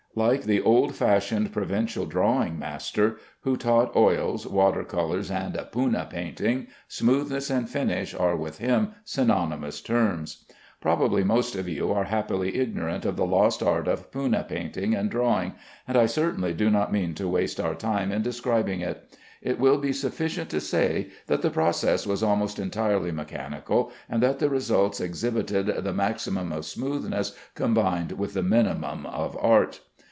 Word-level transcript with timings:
Like 0.13 0.43
the 0.43 0.59
old 0.61 0.93
fashioned 0.93 1.53
provincial 1.53 2.05
drawing 2.05 2.59
master, 2.59 3.17
who 3.43 3.55
taught 3.55 3.95
oils, 3.95 4.45
water 4.45 4.83
colors, 4.83 5.31
and 5.31 5.55
Poonah 5.71 6.05
painting, 6.09 6.67
smoothness 6.89 7.49
and 7.49 7.69
finish 7.69 8.13
are 8.13 8.35
with 8.35 8.57
him 8.57 8.89
synonymous 9.05 9.79
terms. 9.79 10.43
Probably 10.81 11.23
most 11.23 11.55
of 11.55 11.69
you 11.69 11.93
are 11.93 12.03
happily 12.03 12.55
ignorant 12.57 13.05
of 13.05 13.15
the 13.15 13.25
lost 13.25 13.63
art 13.63 13.87
of 13.87 14.11
Poonah 14.11 14.43
painting 14.49 14.93
and 14.93 15.09
drawing, 15.09 15.53
and 15.87 15.95
I 15.95 16.07
certainly 16.07 16.53
do 16.53 16.69
not 16.69 16.91
mean 16.91 17.13
to 17.15 17.29
waste 17.29 17.61
our 17.61 17.73
time 17.73 18.11
in 18.11 18.21
describing 18.21 18.81
it. 18.81 19.17
It 19.41 19.61
will 19.61 19.77
be 19.77 19.93
sufficient 19.93 20.49
to 20.49 20.59
say 20.59 21.07
that 21.27 21.41
the 21.41 21.49
process 21.49 22.05
was 22.05 22.21
almost 22.21 22.59
entirely 22.59 23.11
mechanical, 23.13 23.93
and 24.09 24.21
that 24.21 24.39
the 24.39 24.49
results 24.49 24.99
exhibited 24.99 25.67
the 25.67 25.93
maximum 25.93 26.51
of 26.51 26.65
smoothness 26.65 27.31
combined 27.55 28.11
with 28.19 28.33
the 28.33 28.43
minimum 28.43 29.05
of 29.05 29.37
art. 29.39 29.79